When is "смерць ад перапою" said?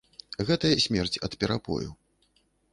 0.87-1.89